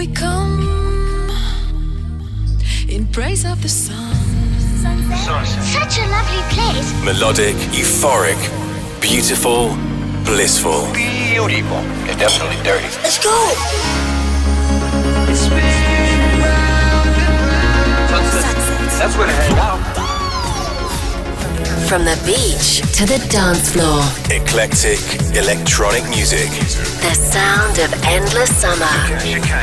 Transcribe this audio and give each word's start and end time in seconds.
we 0.00 0.06
come 0.06 1.28
in 2.88 3.06
praise 3.08 3.44
of 3.44 3.60
the 3.60 3.68
sun. 3.68 4.14
Such 5.76 5.98
a 5.98 6.06
lovely 6.08 6.42
place. 6.54 6.88
Melodic, 7.04 7.54
euphoric, 7.76 8.40
beautiful, 9.02 9.76
blissful. 10.24 10.90
Beautiful. 10.94 11.82
It's 12.08 12.16
definitely 12.16 12.56
dirty. 12.64 12.88
Let's 13.04 13.22
go. 13.22 13.36
That's 18.98 19.16
where 19.18 19.26
to 19.26 19.32
hang 19.32 19.58
out. 19.58 19.79
From 21.90 22.04
the 22.04 22.14
beach 22.24 22.82
to 22.98 23.04
the 23.04 23.18
dance 23.30 23.72
floor, 23.72 24.00
Eclectic, 24.30 25.00
electronic 25.36 26.08
music. 26.08 26.48
the 27.02 27.14
sound 27.14 27.80
of 27.80 27.92
endless 28.04 28.56
summer. 28.56 28.86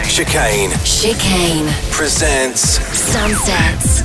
Chicane 0.03 0.71
Chicane 0.83 1.71
presents 1.89 2.81
Sunsets. 2.97 4.01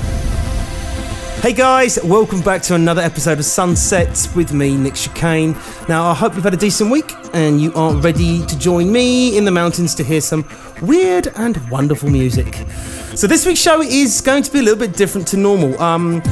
Hey 1.43 1.53
guys, 1.53 1.99
welcome 2.05 2.41
back 2.43 2.63
to 2.63 2.77
another 2.77 3.03
episode 3.03 3.41
of 3.41 3.45
Sunsets 3.45 4.33
with 4.37 4.53
me, 4.53 4.77
Nick 4.77 4.95
Chicane. 4.95 5.57
Now, 5.89 6.09
I 6.09 6.15
hope 6.15 6.37
you've 6.37 6.45
had 6.45 6.55
a 6.55 6.57
decent 6.57 6.93
week 6.93 7.13
and 7.35 7.61
you 7.61 7.75
are 7.75 7.93
ready 7.97 8.47
to 8.47 8.57
join 8.57 8.93
me 8.93 9.37
in 9.37 9.45
the 9.45 9.51
mountains 9.51 9.97
to 9.97 10.05
hear 10.05 10.21
some 10.21 10.49
weird 10.81 11.27
and 11.35 11.57
wonderful 11.71 12.09
music. 12.09 12.55
So, 13.17 13.27
this 13.27 13.45
week's 13.45 13.61
show 13.61 13.83
is 13.83 14.21
going 14.21 14.45
to 14.45 14.53
be 14.53 14.61
a 14.61 14.63
little 14.63 14.79
bit 14.79 14.97
different 14.97 15.27
to 15.29 15.37
normal. 15.37 15.77
Um, 15.83 16.23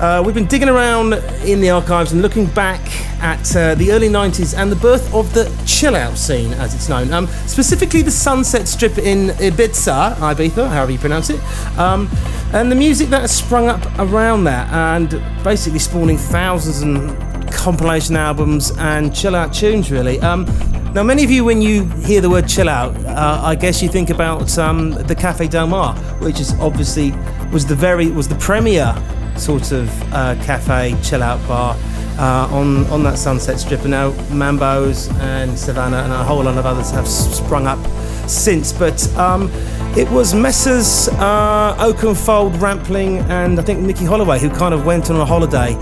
uh, 0.00 0.22
we've 0.24 0.34
been 0.34 0.46
digging 0.46 0.68
around 0.70 1.12
in 1.44 1.60
the 1.60 1.68
archives 1.68 2.12
and 2.12 2.22
looking 2.22 2.46
back 2.46 2.80
at 3.22 3.54
uh, 3.54 3.74
the 3.74 3.92
early 3.92 4.08
90s 4.08 4.56
and 4.56 4.72
the 4.72 4.76
birth 4.76 5.12
of 5.14 5.32
the 5.34 5.44
chill 5.66 5.94
out 5.94 6.16
scene, 6.16 6.54
as 6.54 6.74
it's 6.74 6.88
known. 6.88 7.12
Um, 7.12 7.26
specifically, 7.46 8.00
the 8.00 8.10
Sunset 8.10 8.66
Strip 8.66 8.96
in 8.96 9.28
Ibiza, 9.28 10.14
Ibiza, 10.14 10.70
however 10.70 10.92
you 10.92 10.98
pronounce 10.98 11.28
it, 11.28 11.38
um, 11.78 12.08
and 12.54 12.72
the 12.72 12.76
music 12.76 13.10
that 13.10 13.20
has 13.20 13.36
sprung 13.36 13.68
up 13.68 13.84
around 13.98 14.44
that, 14.44 14.72
and 14.72 15.22
basically 15.44 15.78
spawning 15.78 16.16
thousands 16.16 16.80
and 16.80 17.52
compilation 17.52 18.16
albums 18.16 18.72
and 18.78 19.14
chill 19.14 19.36
out 19.36 19.52
tunes, 19.52 19.92
really. 19.92 20.18
Um, 20.20 20.46
now, 20.94 21.02
many 21.02 21.24
of 21.24 21.30
you, 21.30 21.44
when 21.44 21.60
you 21.60 21.84
hear 21.84 22.22
the 22.22 22.30
word 22.30 22.48
chill 22.48 22.70
out, 22.70 22.96
uh, 23.04 23.42
I 23.44 23.54
guess 23.54 23.82
you 23.82 23.90
think 23.90 24.08
about 24.08 24.56
um, 24.58 24.92
the 24.92 25.14
Cafe 25.14 25.46
Del 25.48 25.66
Mar, 25.66 25.94
which 26.20 26.40
is 26.40 26.58
obviously 26.58 27.12
was 27.52 27.66
the 27.66 27.74
very 27.74 28.10
was 28.10 28.28
the 28.28 28.36
premier 28.36 28.94
sort 29.40 29.72
of 29.72 29.88
uh, 30.12 30.34
cafe 30.44 30.94
chill 31.02 31.22
out 31.22 31.46
bar 31.48 31.76
uh, 32.18 32.48
on 32.52 32.86
on 32.86 33.02
that 33.02 33.18
Sunset 33.18 33.58
Strip. 33.58 33.80
And 33.80 33.90
now 33.90 34.10
Mambo's 34.30 35.08
and 35.18 35.58
Savannah 35.58 35.98
and 35.98 36.12
a 36.12 36.22
whole 36.22 36.44
lot 36.44 36.58
of 36.58 36.66
others 36.66 36.90
have 36.90 37.08
sprung 37.08 37.66
up 37.66 37.84
since. 38.28 38.72
But 38.72 39.06
um, 39.16 39.50
it 39.96 40.08
was 40.10 40.34
Messrs. 40.34 41.08
Uh, 41.08 41.76
Oakenfold, 41.78 42.60
Rampling, 42.60 43.18
and 43.30 43.58
I 43.58 43.62
think 43.62 43.80
Nicky 43.80 44.04
Holloway 44.04 44.38
who 44.38 44.50
kind 44.50 44.74
of 44.74 44.84
went 44.84 45.10
on 45.10 45.16
a 45.16 45.24
holiday 45.24 45.76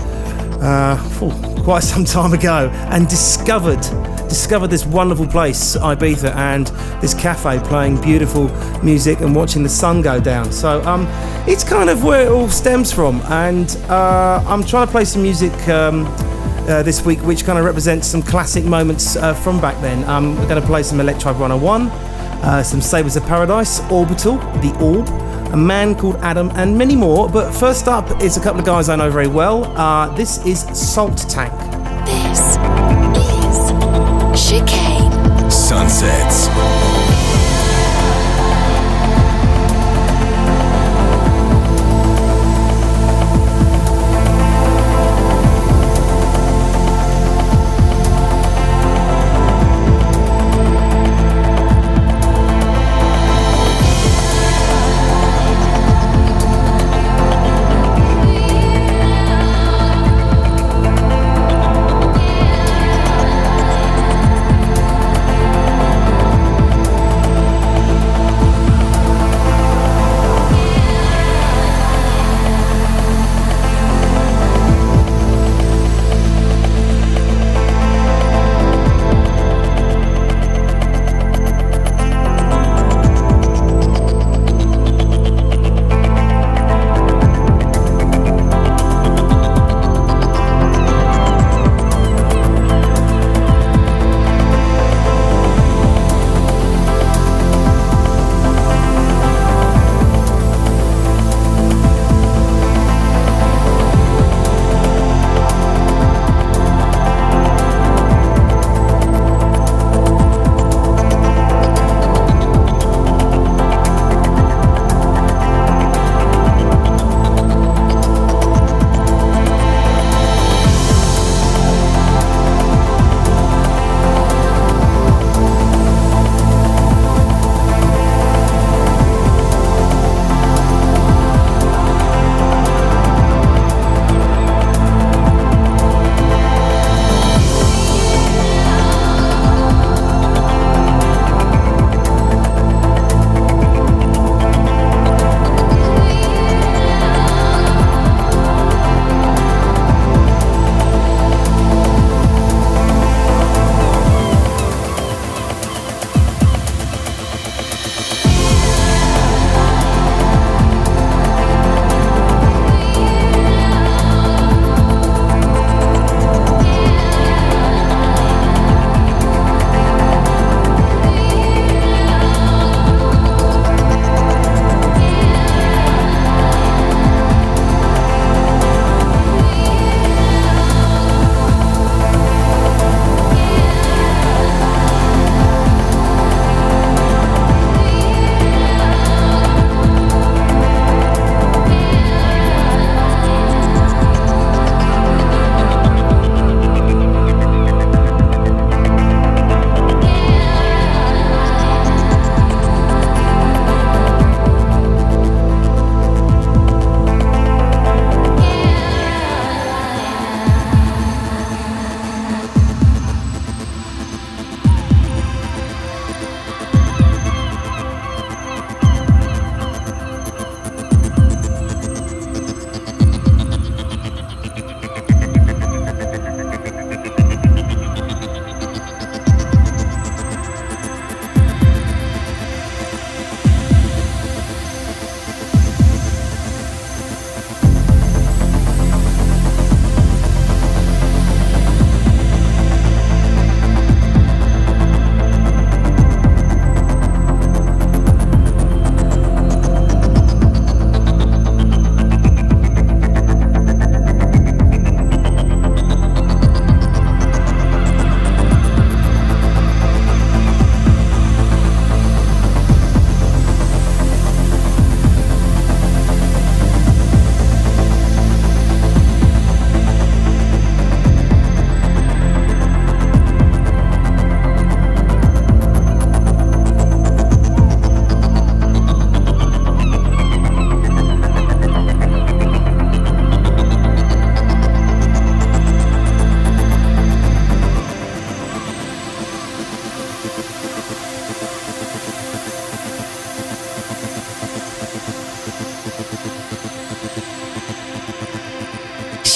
uh, 0.61 0.97
quite 1.63 1.83
some 1.83 2.05
time 2.05 2.33
ago 2.33 2.69
and 2.89 3.07
discovered 3.07 3.83
discovered 4.29 4.67
this 4.67 4.85
wonderful 4.85 5.27
place, 5.27 5.75
Ibiza, 5.75 6.33
and 6.35 6.67
this 7.01 7.13
cafe 7.13 7.59
playing 7.59 7.99
beautiful 7.99 8.47
music 8.83 9.19
and 9.19 9.35
watching 9.35 9.63
the 9.63 9.69
sun 9.69 10.01
go 10.01 10.19
down. 10.21 10.51
So 10.51 10.81
um, 10.83 11.07
it's 11.47 11.63
kind 11.63 11.89
of 11.89 12.03
where 12.03 12.27
it 12.27 12.31
all 12.31 12.47
stems 12.47 12.91
from, 12.91 13.21
and 13.25 13.69
uh, 13.89 14.43
I'm 14.47 14.63
trying 14.63 14.85
to 14.87 14.91
play 14.91 15.05
some 15.05 15.23
music. 15.23 15.53
Um, 15.67 16.05
uh, 16.69 16.83
this 16.83 17.03
week, 17.03 17.17
which 17.21 17.45
kind 17.45 17.57
of 17.57 17.65
represents 17.65 18.05
some 18.05 18.21
classic 18.21 18.63
moments 18.63 19.15
uh, 19.15 19.33
from 19.33 19.59
back 19.59 19.79
then. 19.81 20.03
Um, 20.03 20.35
we're 20.37 20.47
going 20.47 20.61
to 20.61 20.67
play 20.67 20.83
some 20.83 20.99
Electribe 20.99 21.39
101, 21.39 21.87
uh, 21.87 22.61
some 22.61 22.79
Sabres 22.79 23.15
of 23.15 23.23
Paradise, 23.23 23.79
Orbital, 23.89 24.37
The 24.61 24.77
Orb, 24.79 25.07
a 25.51 25.57
man 25.57 25.95
called 25.95 26.17
Adam, 26.17 26.51
and 26.51 26.77
many 26.77 26.95
more. 26.95 27.27
But 27.27 27.51
first 27.53 27.87
up 27.87 28.21
is 28.21 28.37
a 28.37 28.39
couple 28.39 28.59
of 28.59 28.67
guys 28.67 28.87
I 28.87 28.95
know 28.95 29.09
very 29.09 29.27
well. 29.27 29.65
Uh, 29.75 30.13
this 30.15 30.45
is 30.45 30.59
Salt 30.79 31.17
Tank. 31.27 31.51
This 32.05 32.39
is 32.39 32.58
Chicane. 34.49 35.51
Sunsets. 35.51 36.98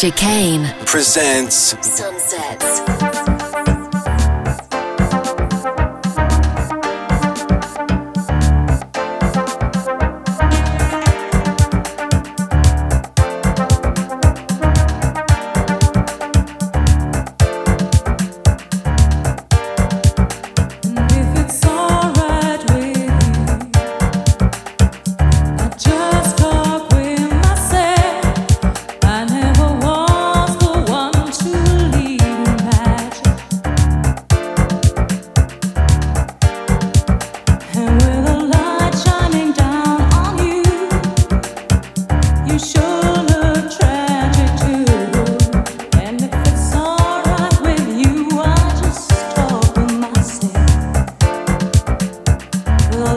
Chicane 0.03 0.65
presents 0.85 1.77
Sunsets. 1.81 2.82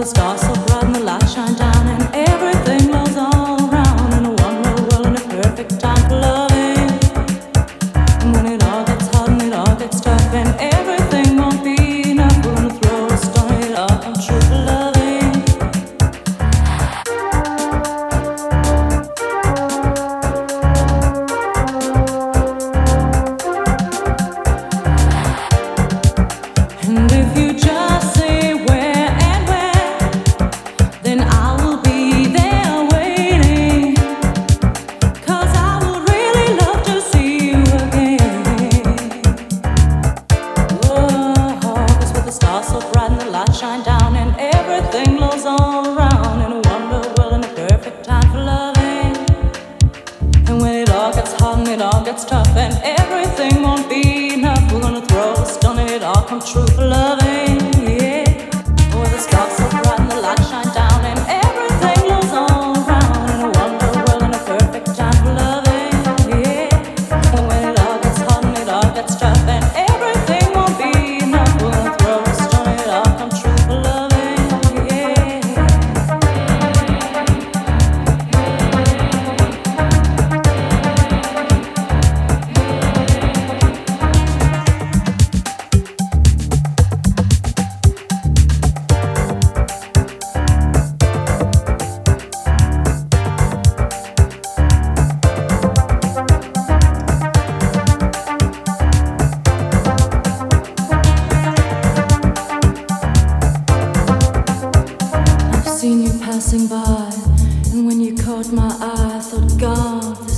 stop. 0.07 0.36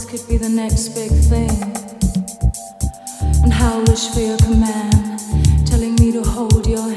could 0.09 0.27
be 0.27 0.39
the 0.39 0.49
next 0.49 0.89
big 0.95 1.11
thing. 1.11 1.51
And 3.43 3.53
how 3.53 3.81
wish 3.81 4.09
for 4.09 4.21
your 4.21 4.39
command, 4.39 5.21
telling 5.67 5.97
me 5.97 6.13
to 6.13 6.23
hold 6.23 6.67
your 6.67 6.88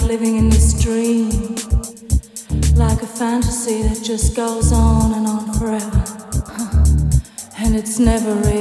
like 0.00 0.08
living 0.08 0.36
in 0.36 0.48
this 0.48 0.80
dream, 0.82 1.30
like 2.76 3.02
a 3.02 3.06
fantasy 3.06 3.82
that 3.82 4.00
just 4.04 4.36
goes 4.36 4.72
on 4.72 5.14
and 5.14 5.26
on 5.26 5.52
forever. 5.54 6.04
And 7.58 7.74
it's 7.74 7.98
never 7.98 8.34
real. 8.34 8.57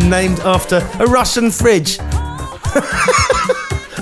Named 0.00 0.40
after 0.40 0.76
a 1.00 1.06
Russian 1.06 1.50
fridge. 1.50 1.98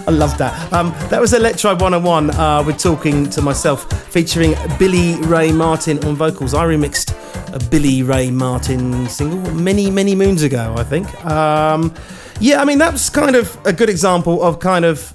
I 0.06 0.10
love 0.10 0.36
that. 0.38 0.72
Um, 0.72 0.90
that 1.08 1.20
was 1.20 1.32
Electribe 1.32 1.80
101 1.80 2.30
uh, 2.30 2.62
with 2.64 2.78
Talking 2.78 3.30
to 3.30 3.40
Myself, 3.40 3.90
featuring 4.12 4.54
Billie 4.78 5.16
Ray 5.22 5.52
Martin 5.52 6.04
on 6.04 6.16
vocals. 6.16 6.52
I 6.52 6.66
remixed 6.66 7.14
a 7.54 7.70
Billie 7.70 8.02
Ray 8.02 8.30
Martin 8.30 9.08
single 9.08 9.38
many, 9.54 9.90
many 9.90 10.14
moons 10.14 10.42
ago, 10.42 10.74
I 10.76 10.84
think. 10.84 11.24
Um, 11.24 11.94
yeah, 12.40 12.60
I 12.60 12.64
mean, 12.64 12.78
that's 12.78 13.08
kind 13.08 13.36
of 13.36 13.56
a 13.64 13.72
good 13.72 13.88
example 13.88 14.42
of 14.42 14.60
kind 14.60 14.84
of 14.84 15.14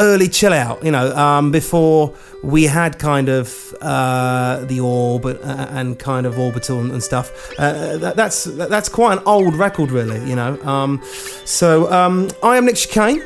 early 0.00 0.28
chill 0.28 0.52
out, 0.52 0.84
you 0.84 0.90
know, 0.90 1.14
um, 1.16 1.50
before 1.50 2.14
we 2.42 2.64
had 2.64 2.98
kind 2.98 3.28
of 3.28 3.63
uh, 3.84 4.64
the 4.64 4.80
orb 4.80 5.26
uh, 5.26 5.38
and 5.70 5.98
kind 5.98 6.26
of 6.26 6.38
orbital 6.38 6.80
and, 6.80 6.90
and 6.90 7.02
stuff. 7.02 7.52
Uh, 7.58 7.98
that, 7.98 8.16
that's 8.16 8.44
that's 8.44 8.88
quite 8.88 9.18
an 9.18 9.24
old 9.26 9.54
record, 9.54 9.90
really, 9.90 10.18
you 10.28 10.34
know. 10.34 10.60
Um, 10.62 11.02
so 11.44 11.92
um, 11.92 12.30
I 12.42 12.56
am 12.56 12.66
Nick 12.66 12.76
Chicane. 12.76 13.22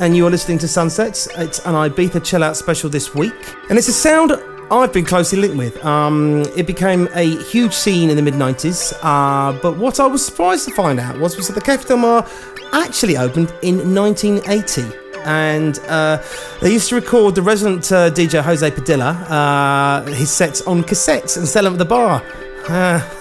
And 0.00 0.16
you 0.16 0.26
are 0.26 0.30
listening 0.30 0.58
to 0.58 0.66
Sunsets. 0.66 1.28
It's 1.36 1.60
an 1.60 1.74
Ibiza 1.74 2.24
chill 2.24 2.42
out 2.42 2.56
special 2.56 2.90
this 2.90 3.14
week. 3.14 3.34
And 3.68 3.78
it's 3.78 3.86
a 3.86 3.92
sound 3.92 4.32
I've 4.68 4.92
been 4.92 5.04
closely 5.04 5.38
linked 5.38 5.56
with. 5.56 5.84
Um, 5.84 6.40
it 6.56 6.66
became 6.66 7.08
a 7.14 7.36
huge 7.44 7.74
scene 7.74 8.10
in 8.10 8.16
the 8.16 8.22
mid 8.22 8.34
90s. 8.34 8.94
Uh, 9.02 9.56
but 9.60 9.76
what 9.76 10.00
I 10.00 10.06
was 10.06 10.24
surprised 10.24 10.64
to 10.66 10.74
find 10.74 10.98
out 10.98 11.18
was, 11.20 11.36
was 11.36 11.46
that 11.48 11.52
the 11.52 11.60
Cafe 11.60 11.86
Del 11.86 11.98
Mar 11.98 12.26
actually 12.72 13.16
opened 13.16 13.52
in 13.62 13.94
1980 13.94 15.01
and 15.24 15.78
uh, 15.88 16.22
they 16.60 16.72
used 16.72 16.88
to 16.90 16.94
record 16.94 17.34
the 17.34 17.42
resident 17.42 17.90
uh, 17.92 18.10
DJ 18.10 18.42
Jose 18.42 18.70
Padilla 18.70 19.10
uh, 19.28 20.04
his 20.06 20.30
sets 20.30 20.62
on 20.62 20.82
cassettes 20.82 21.36
and 21.36 21.46
sell 21.46 21.64
them 21.64 21.74
at 21.74 21.78
the 21.78 21.84
bar. 21.84 22.22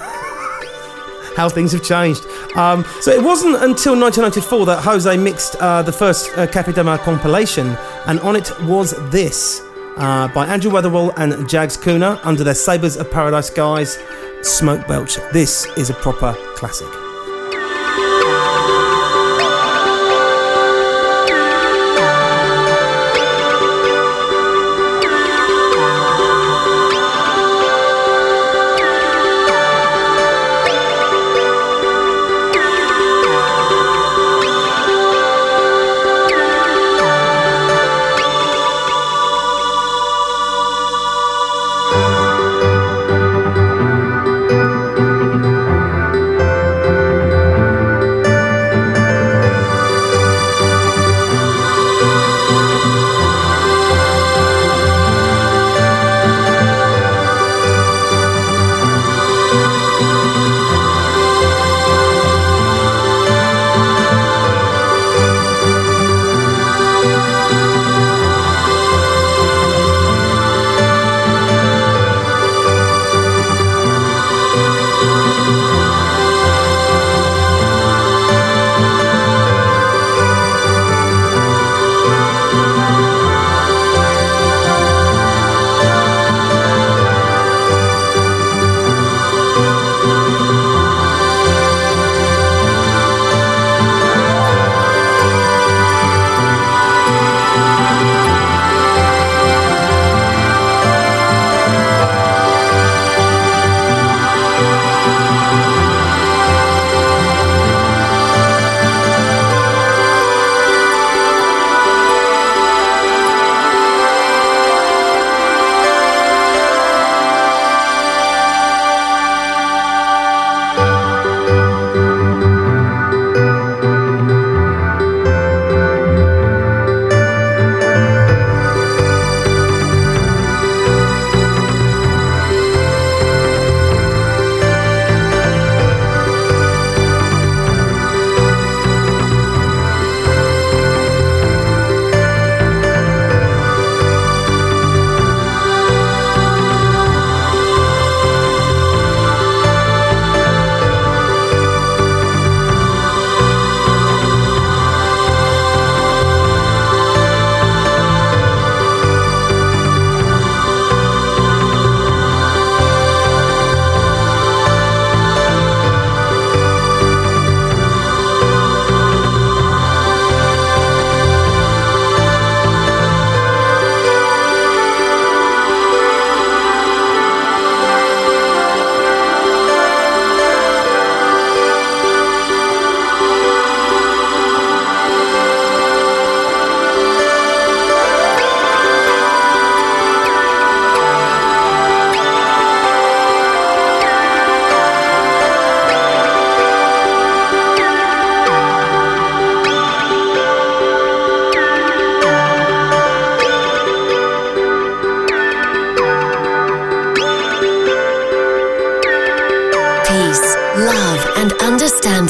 How 1.36 1.48
things 1.48 1.72
have 1.72 1.84
changed. 1.84 2.26
Um, 2.56 2.84
so 3.00 3.12
it 3.12 3.24
wasn't 3.24 3.56
until 3.56 3.98
1994 3.98 4.66
that 4.66 4.84
Jose 4.84 5.18
mixed 5.18 5.56
uh, 5.56 5.82
the 5.82 5.92
first 5.92 6.30
uh, 6.38 6.84
Mar 6.84 6.98
compilation, 6.98 7.78
and 8.06 8.20
on 8.20 8.36
it 8.36 8.52
was 8.64 8.92
this 9.12 9.62
uh, 9.98 10.28
by 10.34 10.46
Andrew 10.48 10.72
Weatherall 10.72 11.14
and 11.18 11.34
Jagz 11.48 11.78
Kooner 11.78 12.20
under 12.24 12.44
their 12.44 12.56
Sabres 12.56 12.98
of 12.98 13.10
Paradise 13.12 13.50
guys, 13.50 13.98
Smokebelch. 14.42 15.32
This 15.32 15.66
is 15.78 15.90
a 15.90 15.94
proper 15.94 16.36
classic. 16.56 17.01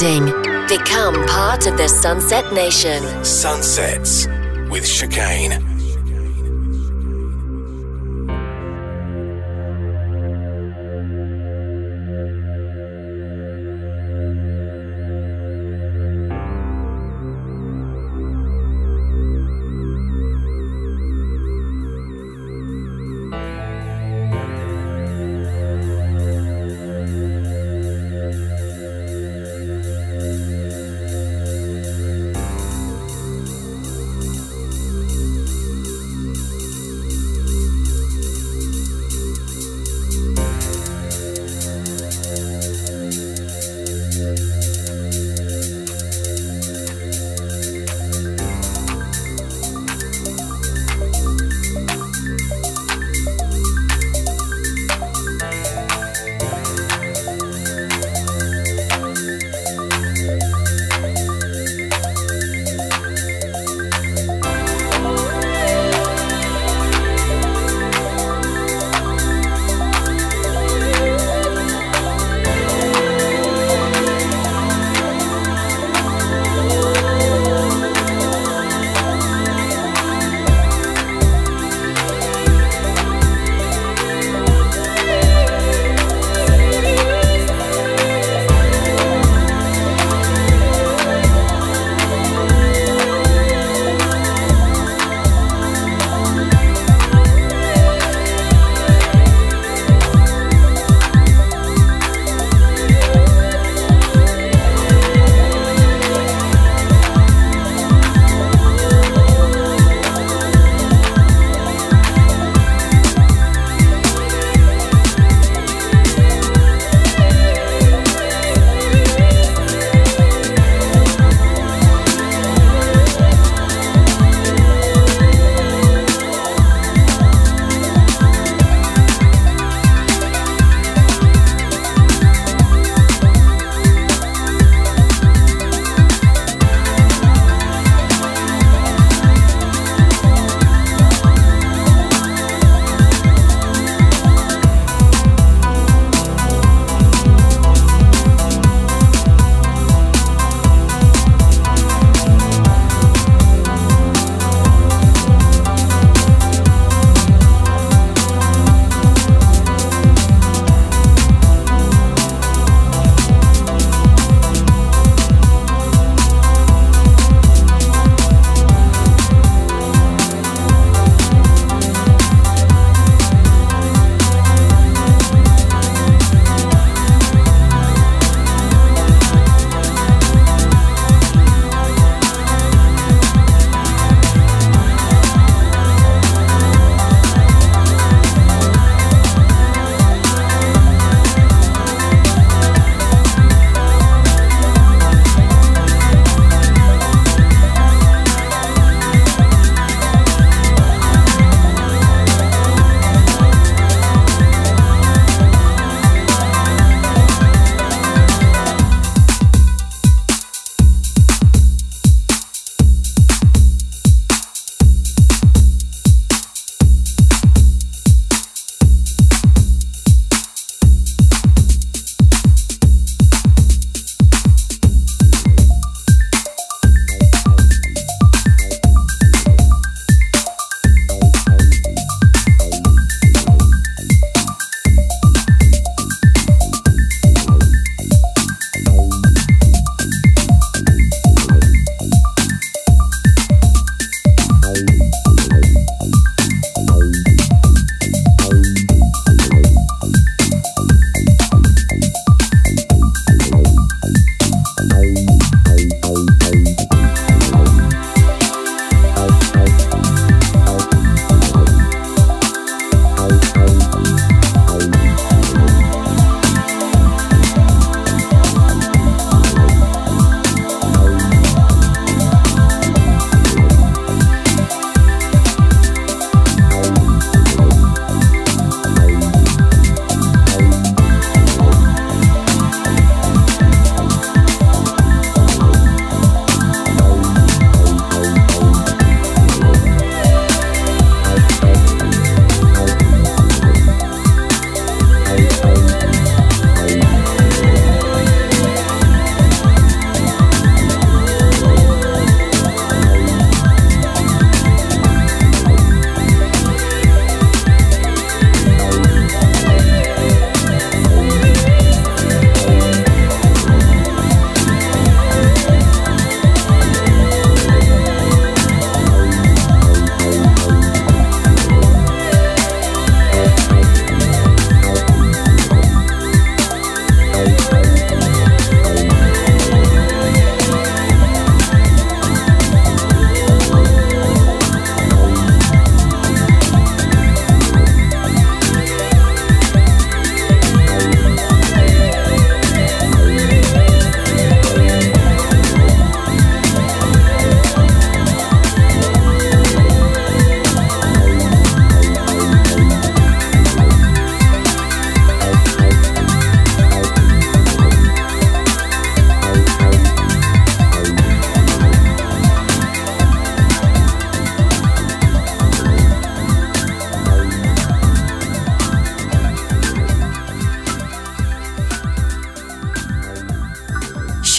Become 0.02 1.28
part 1.28 1.68
of 1.68 1.78
the 1.78 1.88
Sunset 1.88 2.52
Nation. 2.52 3.04
Sunsets 3.24 4.26
with 4.72 4.84
Chicane. 4.84 5.71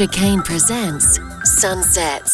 Chicane 0.02 0.42
presents 0.42 1.20
Sunsets. 1.44 2.31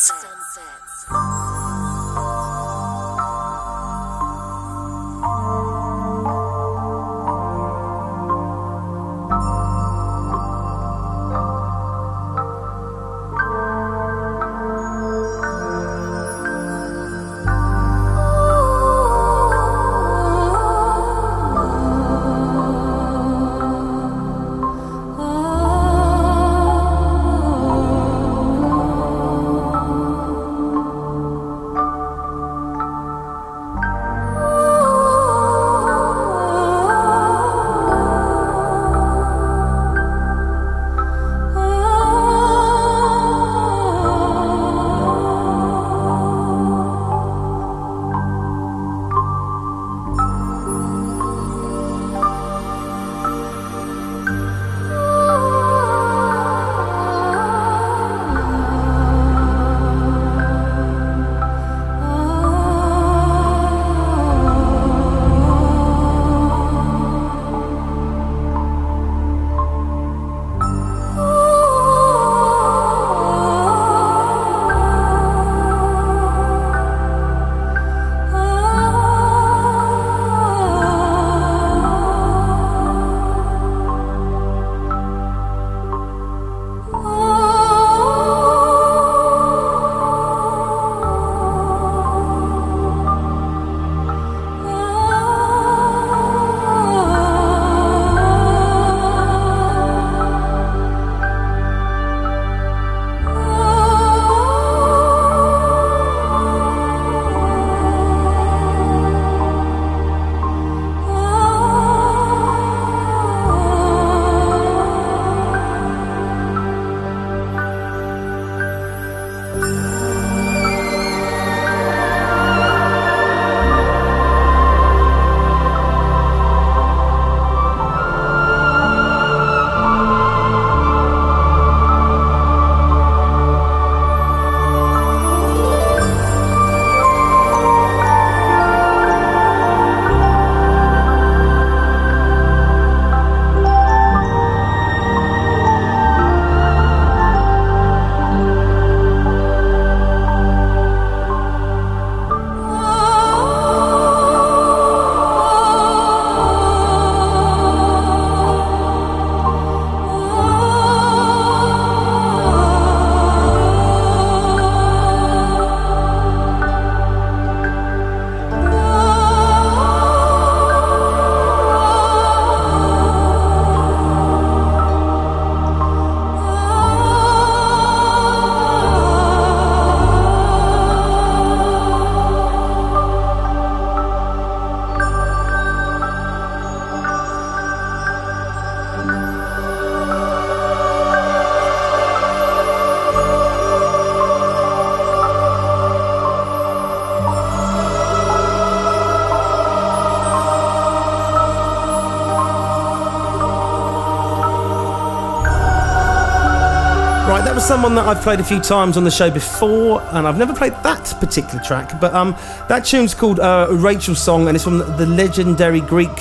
Someone 207.69 207.95
that 207.95 208.07
I've 208.07 208.23
played 208.23 208.41
a 208.41 208.45
few 208.45 208.61
times 208.61 208.97
on 208.97 209.05
the 209.05 209.11
show 209.11 209.31
before, 209.31 210.01
and 210.13 210.27
I've 210.27 210.39
never 210.39 210.55
played 210.55 210.73
that 210.85 211.15
particular 211.21 211.63
track. 211.63 212.01
But 212.01 212.15
um, 212.15 212.35
that 212.67 212.87
tune's 212.87 213.15
called 213.15 213.41
uh, 213.41 213.67
Rachel's 213.71 214.23
Song, 214.23 214.49
and 214.49 214.57
it's 214.57 214.65
from 214.65 214.79
the 214.79 215.05
legendary 215.05 215.83
Greek 215.83 216.17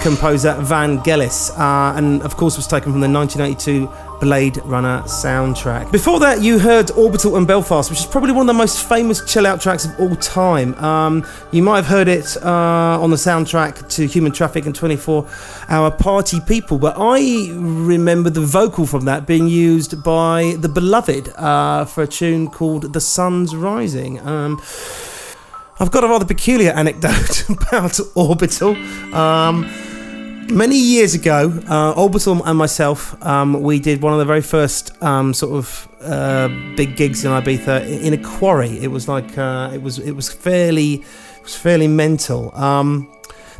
composer 0.00 0.54
Vangelis, 0.54 1.56
uh, 1.56 1.96
and 1.96 2.20
of 2.22 2.36
course 2.36 2.56
was 2.56 2.66
taken 2.66 2.90
from 2.90 3.00
the 3.00 3.08
1982 3.08 3.88
Blade 4.20 4.58
Runner 4.64 5.02
soundtrack. 5.02 5.92
Before 5.92 6.18
that, 6.20 6.42
you 6.42 6.58
heard 6.58 6.90
Orbital 6.92 7.36
and 7.36 7.46
Belfast, 7.46 7.90
which 7.90 8.00
is 8.00 8.06
probably 8.06 8.32
one 8.32 8.42
of 8.42 8.46
the 8.48 8.58
most 8.58 8.88
famous 8.88 9.24
chill 9.24 9.46
out 9.46 9.60
tracks 9.60 9.84
of 9.84 9.98
all 10.00 10.16
time. 10.16 10.74
Um, 10.76 11.26
you 11.52 11.62
might 11.62 11.76
have 11.76 11.86
heard 11.86 12.08
it 12.08 12.36
uh, 12.42 13.00
on 13.00 13.10
the 13.10 13.16
soundtrack 13.16 13.88
to 13.96 14.06
Human 14.06 14.32
Traffic 14.32 14.66
and 14.66 14.74
24 14.74 15.28
Hour 15.68 15.90
Party 15.92 16.40
People, 16.40 16.78
but 16.78 16.96
I 16.98 17.50
remember 17.52 18.30
the 18.30 18.40
vocal 18.40 18.86
from 18.86 19.04
that 19.04 19.26
being 19.26 19.48
used 19.48 20.02
by 20.02 20.56
The 20.58 20.68
Beloved 20.68 21.28
uh, 21.36 21.84
for 21.84 22.02
a 22.02 22.06
tune 22.06 22.48
called 22.48 22.92
The 22.92 23.00
Sun's 23.00 23.54
Rising. 23.54 24.20
Um, 24.20 24.60
I've 25.80 25.92
got 25.92 26.02
a 26.02 26.08
rather 26.08 26.24
peculiar 26.24 26.72
anecdote 26.72 27.48
about 27.48 27.98
Orbital. 28.16 28.76
Um, 29.14 29.70
many 30.50 30.76
years 30.76 31.14
ago, 31.14 31.52
uh, 31.68 31.92
Orbital 31.92 32.44
and 32.44 32.58
myself, 32.58 33.20
um, 33.24 33.62
we 33.62 33.78
did 33.78 34.02
one 34.02 34.12
of 34.12 34.18
the 34.18 34.24
very 34.24 34.40
first 34.40 35.00
um, 35.02 35.34
sort 35.34 35.54
of 35.54 35.88
uh, 36.00 36.48
big 36.76 36.96
gigs 36.96 37.24
in 37.24 37.30
Ibiza 37.30 38.02
in 38.02 38.12
a 38.14 38.18
quarry. 38.18 38.78
It 38.78 38.88
was 38.88 39.08
like 39.08 39.36
uh, 39.38 39.70
it 39.72 39.82
was 39.82 39.98
it 39.98 40.12
was 40.12 40.32
fairly 40.32 40.94
it 40.94 41.42
was 41.42 41.56
fairly 41.56 41.88
mental. 41.88 42.54
Um, 42.54 43.12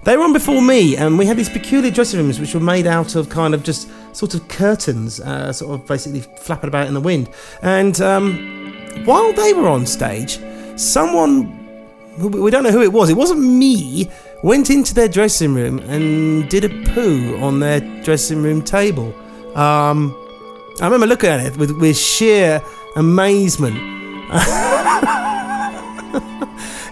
they 0.05 0.17
were 0.17 0.25
on 0.25 0.33
before 0.33 0.63
me, 0.63 0.97
and 0.97 1.19
we 1.19 1.27
had 1.27 1.37
these 1.37 1.49
peculiar 1.51 1.91
dressing 1.91 2.21
rooms 2.21 2.41
which 2.41 2.55
were 2.55 2.61
made 2.61 2.87
out 2.87 3.15
of 3.15 3.29
kind 3.29 3.55
of 3.55 3.63
just 3.63 3.89
sort 4.17 4.35
of 4.35 4.47
curtains, 4.49 5.21
uh, 5.21 5.53
sort 5.53 5.75
of 5.75 5.87
basically 5.87 6.21
flapping 6.21 6.69
about 6.69 6.87
in 6.87 6.95
the 6.95 7.01
wind. 7.01 7.29
And 7.63 8.01
um, 8.01 9.05
while 9.05 9.33
they 9.33 9.53
were 9.53 9.69
on 9.69 9.87
stage, 9.87 10.39
someone 10.77 11.59
we 12.19 12.51
don't 12.51 12.65
know 12.65 12.73
who 12.73 12.83
it 12.83 12.93
was. 12.93 13.11
It 13.11 13.17
wasn't 13.17 13.41
me. 13.41 14.11
Went 14.43 14.71
into 14.71 14.95
their 14.95 15.09
dressing 15.09 15.53
room 15.53 15.81
and 15.81 16.49
did 16.49 16.65
a 16.65 16.69
poo 16.93 17.37
on 17.39 17.59
their 17.59 17.81
dressing 18.03 18.43
room 18.43 18.63
table. 18.63 19.13
Um, 19.57 20.15
I 20.81 20.85
remember 20.85 21.07
looking 21.07 21.31
at 21.31 21.45
it 21.45 21.57
with, 21.57 21.73
with 21.73 21.99
sheer 21.99 22.63
amazement. 22.95 23.75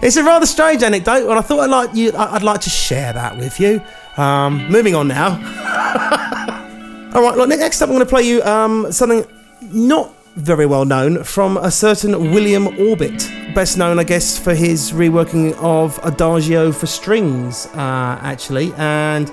it's 0.03 0.17
a 0.17 0.23
rather 0.23 0.45
strange 0.45 0.83
anecdote, 0.83 1.29
and 1.29 1.39
I 1.39 1.41
thought 1.41 1.61
I'd 1.61 1.69
like 1.69 1.95
you. 1.95 2.11
I'd 2.17 2.43
like 2.43 2.59
to 2.61 2.69
share 2.69 3.13
that 3.13 3.37
with 3.37 3.59
you. 3.61 3.81
Um, 4.17 4.67
moving 4.69 4.95
on 4.95 5.07
now. 5.07 5.29
All 7.13 7.21
right. 7.21 7.37
Look, 7.37 7.47
next 7.47 7.81
up, 7.81 7.89
I'm 7.89 7.95
going 7.95 8.05
to 8.05 8.09
play 8.09 8.23
you 8.23 8.43
um, 8.43 8.91
something 8.91 9.25
not 9.61 10.11
very 10.35 10.65
well 10.65 10.85
known 10.85 11.23
from 11.23 11.57
a 11.57 11.71
certain 11.71 12.31
William 12.31 12.67
Orbit, 12.79 13.29
best 13.53 13.77
known, 13.77 13.99
I 13.99 14.03
guess, 14.03 14.37
for 14.37 14.53
his 14.53 14.91
reworking 14.91 15.53
of 15.55 15.99
Adagio 16.03 16.71
for 16.71 16.85
strings, 16.85 17.67
uh, 17.67 18.19
actually. 18.21 18.73
And 18.77 19.29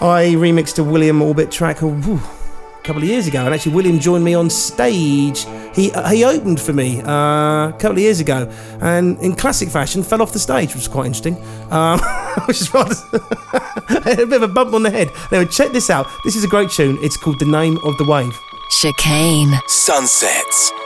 I 0.00 0.34
remixed 0.36 0.78
a 0.78 0.84
William 0.84 1.22
Orbit 1.22 1.50
track 1.50 1.82
a 1.82 2.20
couple 2.82 3.02
of 3.02 3.08
years 3.08 3.26
ago, 3.26 3.44
and 3.44 3.54
actually 3.54 3.74
William 3.74 3.98
joined 3.98 4.24
me 4.24 4.34
on 4.34 4.50
stage. 4.50 5.46
He 5.74 5.92
uh, 5.92 6.08
he 6.10 6.24
opened 6.24 6.60
for 6.60 6.72
me 6.72 7.00
uh, 7.02 7.68
a 7.68 7.76
couple 7.78 7.92
of 7.92 7.98
years 7.98 8.20
ago, 8.20 8.50
and 8.80 9.18
in 9.20 9.34
classic 9.34 9.68
fashion, 9.68 10.02
fell 10.02 10.22
off 10.22 10.32
the 10.32 10.38
stage, 10.38 10.68
which 10.68 10.76
was 10.76 10.88
quite 10.88 11.06
interesting. 11.06 11.36
Um, 11.70 12.00
which 12.46 12.60
is 12.60 12.72
rather 12.74 12.94
a 13.12 14.26
bit 14.26 14.32
of 14.32 14.42
a 14.42 14.48
bump 14.48 14.74
on 14.74 14.82
the 14.82 14.90
head. 14.90 15.08
Anyway, 15.32 15.50
check 15.50 15.72
this 15.72 15.90
out. 15.90 16.06
This 16.24 16.36
is 16.36 16.44
a 16.44 16.48
great 16.48 16.70
tune. 16.70 16.98
It's 17.02 17.16
called 17.16 17.38
"The 17.38 17.46
Name 17.46 17.78
of 17.78 17.96
the 17.98 18.04
Wave." 18.04 18.38
Chicane. 18.70 19.52
Sunsets. 19.68 20.83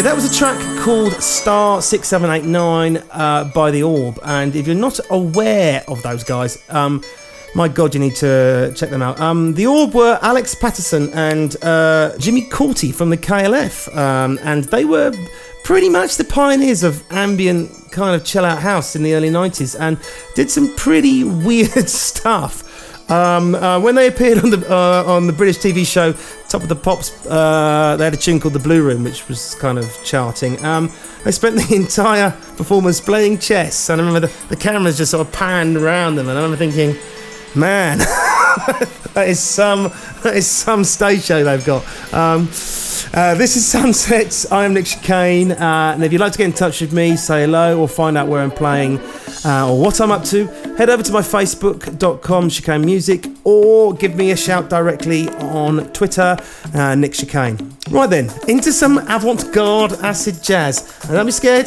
Okay, 0.00 0.08
that 0.08 0.16
was 0.16 0.34
a 0.34 0.34
track 0.34 0.58
called 0.82 1.12
Star 1.22 1.82
6789 1.82 3.06
uh, 3.10 3.44
by 3.52 3.70
The 3.70 3.82
Orb. 3.82 4.18
And 4.22 4.56
if 4.56 4.66
you're 4.66 4.74
not 4.74 4.98
aware 5.10 5.84
of 5.88 6.02
those 6.02 6.24
guys, 6.24 6.64
um, 6.70 7.04
my 7.54 7.68
God, 7.68 7.92
you 7.92 8.00
need 8.00 8.16
to 8.16 8.72
check 8.74 8.88
them 8.88 9.02
out. 9.02 9.20
Um, 9.20 9.52
the 9.52 9.66
Orb 9.66 9.92
were 9.92 10.18
Alex 10.22 10.54
Paterson 10.54 11.10
and 11.12 11.54
uh, 11.62 12.16
Jimmy 12.16 12.48
Cauty 12.48 12.94
from 12.94 13.10
the 13.10 13.18
KLF. 13.18 13.94
Um, 13.94 14.38
and 14.42 14.64
they 14.64 14.86
were 14.86 15.12
pretty 15.64 15.90
much 15.90 16.16
the 16.16 16.24
pioneers 16.24 16.82
of 16.82 17.04
ambient 17.12 17.70
kind 17.92 18.18
of 18.18 18.24
chill 18.24 18.46
out 18.46 18.60
house 18.60 18.96
in 18.96 19.02
the 19.02 19.12
early 19.12 19.28
90s 19.28 19.78
and 19.78 19.98
did 20.34 20.50
some 20.50 20.74
pretty 20.76 21.24
weird 21.44 21.90
stuff. 21.90 22.69
Um, 23.10 23.56
uh, 23.56 23.80
when 23.80 23.96
they 23.96 24.06
appeared 24.06 24.38
on 24.38 24.50
the 24.50 24.64
uh, 24.72 25.02
on 25.04 25.26
the 25.26 25.32
British 25.32 25.58
TV 25.58 25.84
show 25.84 26.12
Top 26.48 26.62
of 26.62 26.68
the 26.68 26.76
Pops, 26.76 27.26
uh, 27.26 27.96
they 27.98 28.04
had 28.04 28.14
a 28.14 28.16
tune 28.16 28.38
called 28.38 28.54
"The 28.54 28.60
Blue 28.60 28.84
Room," 28.84 29.02
which 29.02 29.26
was 29.28 29.56
kind 29.56 29.78
of 29.78 29.92
charting. 30.04 30.64
Um, 30.64 30.92
they 31.24 31.32
spent 31.32 31.56
the 31.56 31.74
entire 31.74 32.30
performance 32.56 33.00
playing 33.00 33.38
chess, 33.38 33.90
and 33.90 34.00
I 34.00 34.04
remember 34.06 34.28
the, 34.28 34.48
the 34.48 34.56
cameras 34.56 34.96
just 34.96 35.10
sort 35.10 35.26
of 35.26 35.32
panned 35.32 35.76
around 35.76 36.14
them, 36.14 36.28
and 36.28 36.38
I 36.38 36.42
remember 36.42 36.56
thinking, 36.56 36.96
"Man, 37.56 37.98
that 39.14 39.28
is 39.28 39.40
some 39.40 39.84
that 40.22 40.36
is 40.36 40.46
some 40.46 40.84
stage 40.84 41.22
show 41.22 41.44
they've 41.44 41.64
got." 41.64 41.84
Um, 42.12 42.48
uh, 43.12 43.34
this 43.34 43.56
is 43.56 43.66
Sunsets. 43.66 44.50
I 44.52 44.64
am 44.64 44.74
Nick 44.74 44.86
Chicane, 44.86 45.52
uh, 45.52 45.92
and 45.94 46.04
if 46.04 46.12
you'd 46.12 46.20
like 46.20 46.32
to 46.32 46.38
get 46.38 46.44
in 46.44 46.52
touch 46.52 46.80
with 46.80 46.92
me, 46.92 47.16
say 47.16 47.42
hello, 47.42 47.80
or 47.80 47.88
find 47.88 48.16
out 48.16 48.28
where 48.28 48.42
I'm 48.42 48.50
playing 48.50 48.98
uh, 49.44 49.70
or 49.70 49.80
what 49.80 50.00
I'm 50.00 50.12
up 50.12 50.24
to, 50.26 50.46
head 50.76 50.90
over 50.90 51.02
to 51.02 51.12
my 51.12 51.20
Facebook.com 51.20 52.50
Chicane 52.50 52.84
Music, 52.84 53.26
or 53.44 53.94
give 53.94 54.14
me 54.14 54.30
a 54.30 54.36
shout 54.36 54.68
directly 54.68 55.28
on 55.28 55.90
Twitter, 55.92 56.36
uh, 56.74 56.94
Nick 56.94 57.12
Chicane. 57.12 57.76
Right 57.90 58.08
then, 58.08 58.30
into 58.48 58.72
some 58.72 58.98
avant-garde 58.98 59.92
acid 60.04 60.42
jazz, 60.42 60.96
and 61.04 61.12
don't 61.12 61.26
be 61.26 61.32
scared. 61.32 61.66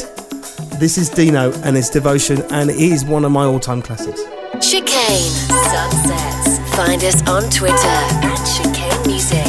This 0.79 0.97
is 0.97 1.09
D*Note 1.09 1.55
and 1.63 1.75
his 1.75 1.89
Devotion, 1.89 2.41
and 2.51 2.69
it 2.69 2.77
is 2.77 3.05
one 3.05 3.25
of 3.25 3.31
my 3.31 3.45
all-time 3.45 3.81
classics. 3.81 4.21
Chicane 4.61 5.29
Sunsets. 5.49 6.42
Find 6.75 7.03
us 7.03 7.21
on 7.27 7.51
Twitter 7.51 7.75
at 7.75 8.43
Chicane 8.45 9.05
Music. 9.05 9.42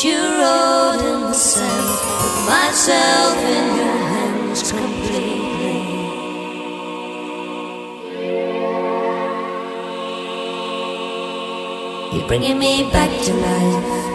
you 0.00 0.16
wrote 0.16 1.00
in 1.04 1.20
the 1.20 1.32
sand. 1.34 1.98
Put 2.18 2.34
myself 2.46 3.36
in 3.36 3.76
your 3.76 3.98
hands 4.14 4.72
completely. 4.72 5.78
You're 12.16 12.26
bringing 12.26 12.58
me 12.58 12.90
back 12.90 13.10
to 13.26 13.34
life. 13.34 14.11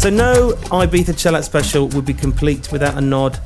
So 0.00 0.08
no 0.08 0.52
Ibiza 0.70 1.18
Chill 1.18 1.36
Out 1.36 1.44
special 1.44 1.86
would 1.88 2.06
be 2.06 2.14
complete 2.14 2.72
without 2.72 2.96
a 2.96 3.02
nod 3.02 3.38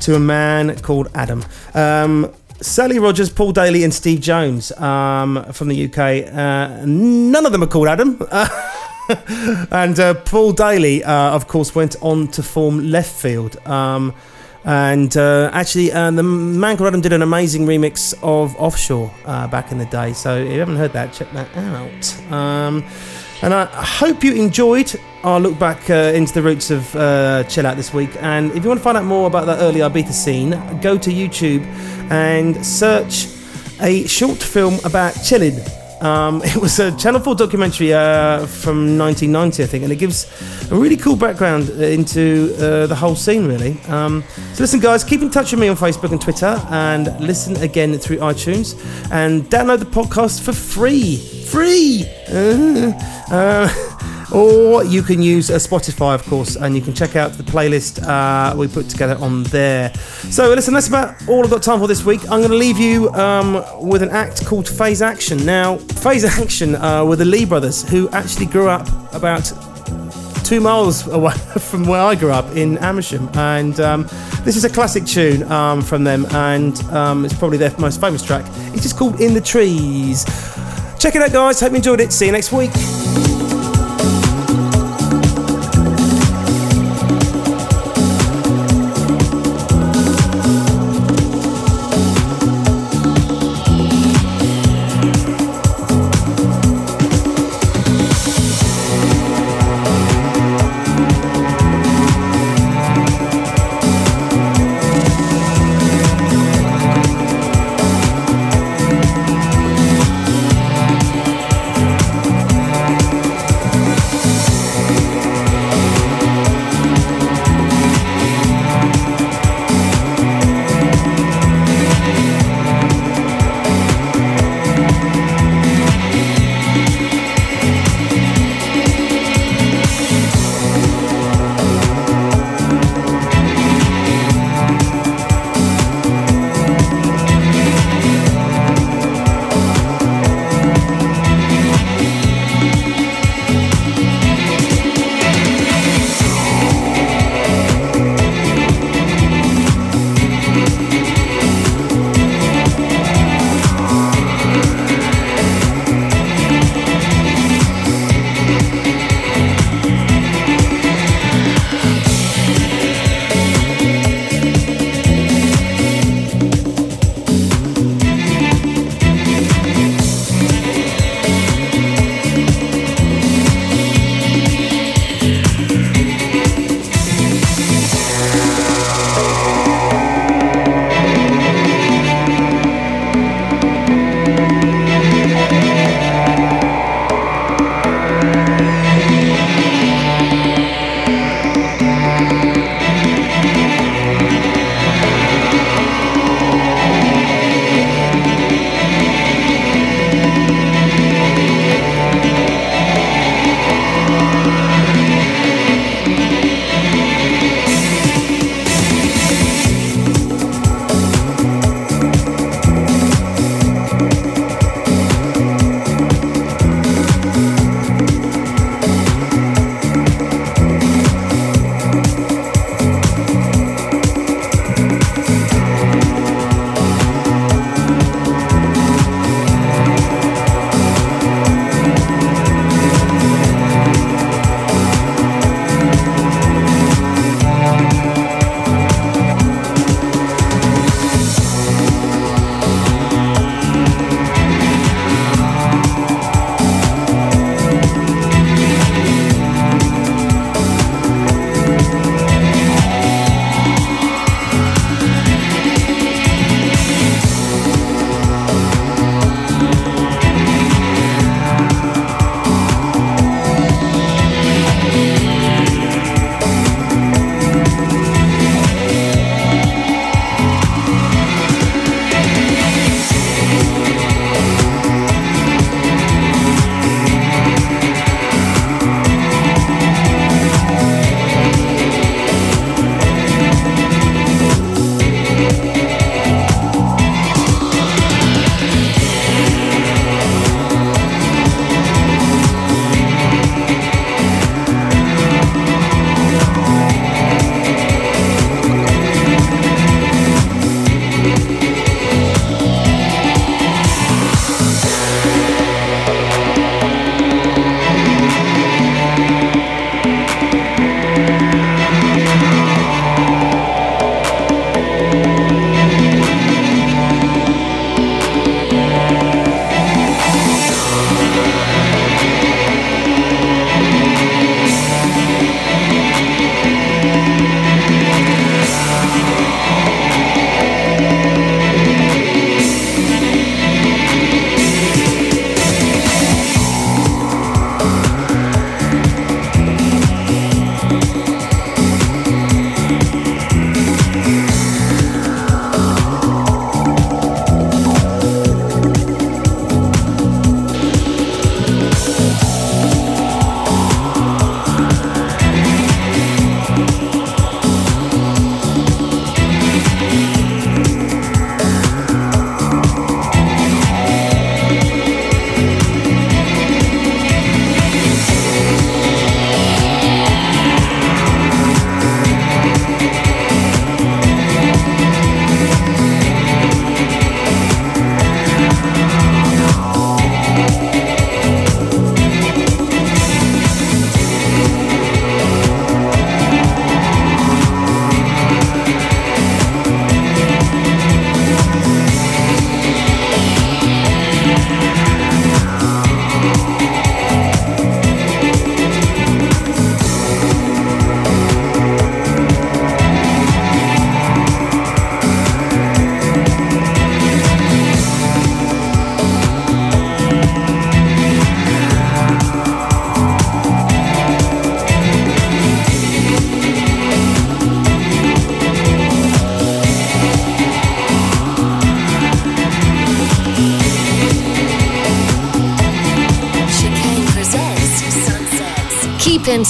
to 0.00 0.16
a 0.16 0.18
man 0.18 0.74
called 0.80 1.06
Adam. 1.14 1.44
Um, 1.74 2.34
Sally 2.60 2.98
Rogers, 2.98 3.30
Paul 3.30 3.52
Daley, 3.52 3.84
and 3.84 3.94
Steve 3.94 4.20
Jones 4.20 4.72
um, 4.72 5.44
from 5.52 5.68
the 5.68 5.84
UK. 5.84 6.26
Uh, 6.34 6.84
none 6.84 7.46
of 7.46 7.52
them 7.52 7.62
are 7.62 7.68
called 7.68 7.86
Adam. 7.86 8.20
and 9.70 10.00
uh, 10.00 10.14
Paul 10.24 10.50
Daley, 10.50 11.04
uh, 11.04 11.36
of 11.36 11.46
course, 11.46 11.72
went 11.72 11.94
on 12.02 12.26
to 12.32 12.42
form 12.42 12.80
Leftfield. 12.80 13.64
Um, 13.68 14.12
and 14.64 15.16
uh, 15.16 15.50
actually, 15.52 15.92
uh, 15.92 16.10
the 16.10 16.24
man 16.24 16.78
called 16.78 16.88
Adam 16.88 17.00
did 17.00 17.12
an 17.12 17.22
amazing 17.22 17.64
remix 17.64 18.12
of 18.24 18.56
Offshore 18.56 19.14
uh, 19.24 19.46
back 19.46 19.70
in 19.70 19.78
the 19.78 19.86
day. 19.86 20.14
So 20.14 20.36
if 20.36 20.50
you 20.50 20.58
haven't 20.58 20.78
heard 20.78 20.94
that, 20.94 21.12
check 21.12 21.30
that 21.30 21.56
out. 21.56 22.32
Um, 22.32 22.84
and 23.40 23.54
I 23.54 23.66
hope 23.66 24.24
you 24.24 24.32
enjoyed 24.34 24.92
our 25.24 25.40
look 25.40 25.58
back 25.58 25.88
uh, 25.88 26.12
into 26.14 26.34
the 26.34 26.42
roots 26.42 26.70
of 26.70 26.94
uh, 26.96 27.44
Chill 27.44 27.66
Out 27.66 27.76
this 27.76 27.94
week. 27.94 28.10
And 28.20 28.50
if 28.52 28.62
you 28.62 28.68
want 28.68 28.80
to 28.80 28.84
find 28.84 28.98
out 28.98 29.04
more 29.04 29.26
about 29.26 29.46
that 29.46 29.60
early 29.60 29.80
Ibiza 29.80 30.12
scene, 30.12 30.50
go 30.80 30.98
to 30.98 31.10
YouTube 31.10 31.64
and 32.10 32.64
search 32.64 33.28
a 33.80 34.06
short 34.06 34.38
film 34.38 34.78
about 34.84 35.12
chilling. 35.24 35.58
Um, 36.00 36.42
it 36.44 36.56
was 36.56 36.80
a 36.80 36.96
Channel 36.96 37.20
4 37.20 37.36
documentary 37.36 37.92
uh, 37.94 38.46
from 38.46 38.98
1990, 38.98 39.62
I 39.62 39.66
think, 39.66 39.84
and 39.84 39.92
it 39.92 39.96
gives 39.96 40.26
a 40.70 40.74
really 40.74 40.96
cool 40.96 41.14
background 41.14 41.70
into 41.70 42.54
uh, 42.58 42.86
the 42.88 42.96
whole 42.96 43.14
scene, 43.14 43.46
really. 43.46 43.80
Um, 43.88 44.24
so, 44.54 44.64
listen, 44.64 44.80
guys, 44.80 45.04
keep 45.04 45.22
in 45.22 45.30
touch 45.30 45.52
with 45.52 45.60
me 45.60 45.68
on 45.68 45.76
Facebook 45.76 46.10
and 46.10 46.20
Twitter, 46.20 46.60
and 46.70 47.06
listen 47.20 47.56
again 47.58 47.96
through 47.98 48.18
iTunes, 48.18 48.74
and 49.12 49.44
download 49.44 49.78
the 49.78 49.84
podcast 49.84 50.42
for 50.42 50.52
free. 50.52 51.16
Free! 51.46 52.06
Uh, 53.32 53.68
or 54.32 54.84
you 54.84 55.02
can 55.02 55.20
use 55.20 55.50
a 55.50 55.56
Spotify, 55.56 56.14
of 56.14 56.24
course, 56.24 56.56
and 56.56 56.74
you 56.74 56.82
can 56.82 56.94
check 56.94 57.16
out 57.16 57.32
the 57.32 57.42
playlist 57.42 58.02
uh, 58.02 58.56
we 58.56 58.66
put 58.66 58.88
together 58.88 59.16
on 59.16 59.42
there. 59.44 59.92
So, 59.94 60.48
listen, 60.54 60.74
that's 60.74 60.88
about 60.88 61.28
all 61.28 61.44
I've 61.44 61.50
got 61.50 61.62
time 61.62 61.78
for 61.78 61.86
this 61.86 62.04
week. 62.04 62.22
I'm 62.22 62.40
going 62.40 62.50
to 62.50 62.56
leave 62.56 62.78
you 62.78 63.10
um, 63.10 63.62
with 63.80 64.02
an 64.02 64.10
act 64.10 64.44
called 64.46 64.68
Faze 64.68 65.02
Action. 65.02 65.44
Now, 65.44 65.76
Faze 65.76 66.24
Action 66.24 66.74
uh, 66.76 67.04
were 67.04 67.16
the 67.16 67.24
Lee 67.24 67.44
brothers 67.44 67.88
who 67.88 68.08
actually 68.10 68.46
grew 68.46 68.68
up 68.68 68.88
about 69.14 69.52
two 70.44 70.60
miles 70.60 71.06
away 71.18 71.34
from 71.58 71.84
where 71.84 72.02
I 72.02 72.14
grew 72.14 72.32
up 72.32 72.56
in 72.56 72.78
Amersham, 72.78 73.28
and 73.34 73.78
um, 73.80 74.02
this 74.44 74.56
is 74.56 74.64
a 74.64 74.70
classic 74.70 75.04
tune 75.04 75.42
um, 75.50 75.82
from 75.82 76.04
them, 76.04 76.26
and 76.30 76.78
um, 76.84 77.24
it's 77.24 77.36
probably 77.38 77.58
their 77.58 77.76
most 77.78 78.00
famous 78.00 78.22
track. 78.22 78.44
It's 78.72 78.82
just 78.82 78.96
called 78.96 79.20
In 79.20 79.34
the 79.34 79.40
Trees. 79.40 80.24
Check 80.98 81.16
it 81.16 81.22
out, 81.22 81.32
guys. 81.32 81.60
Hope 81.60 81.72
you 81.72 81.76
enjoyed 81.76 82.00
it. 82.00 82.12
See 82.12 82.26
you 82.26 82.32
next 82.32 82.52
week. 82.52 82.70